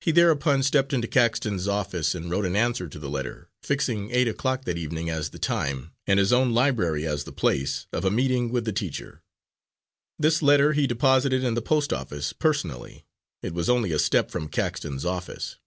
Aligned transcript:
He 0.00 0.10
thereupon 0.10 0.64
stepped 0.64 0.92
into 0.92 1.06
Caxton's 1.06 1.68
office 1.68 2.16
and 2.16 2.28
wrote 2.28 2.44
an 2.44 2.56
answer 2.56 2.88
to 2.88 2.98
the 2.98 3.08
letter, 3.08 3.48
fixing 3.62 4.10
eight 4.10 4.26
o'clock 4.26 4.64
that 4.64 4.76
evening 4.76 5.08
as 5.08 5.30
the 5.30 5.38
time, 5.38 5.92
and 6.04 6.18
his 6.18 6.32
own 6.32 6.52
library 6.52 7.06
as 7.06 7.22
the 7.22 7.30
place, 7.30 7.86
of 7.92 8.04
a 8.04 8.10
meeting 8.10 8.50
with 8.50 8.64
the 8.64 8.72
teacher. 8.72 9.22
This 10.18 10.42
letter 10.42 10.72
he 10.72 10.88
deposited 10.88 11.44
in 11.44 11.54
the 11.54 11.62
post 11.62 11.92
office 11.92 12.32
personally 12.32 13.04
it 13.40 13.54
was 13.54 13.70
only 13.70 13.92
a 13.92 14.00
step 14.00 14.32
from 14.32 14.48
Caxton's 14.48 15.04
office. 15.04 15.60